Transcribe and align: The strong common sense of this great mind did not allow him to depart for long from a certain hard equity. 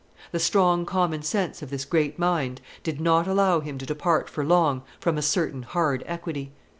The 0.31 0.39
strong 0.39 0.83
common 0.87 1.21
sense 1.21 1.61
of 1.61 1.69
this 1.69 1.85
great 1.85 2.17
mind 2.17 2.59
did 2.81 2.99
not 2.99 3.27
allow 3.27 3.59
him 3.59 3.77
to 3.77 3.85
depart 3.85 4.29
for 4.31 4.43
long 4.43 4.81
from 4.99 5.15
a 5.15 5.21
certain 5.21 5.61
hard 5.61 6.03
equity. 6.07 6.53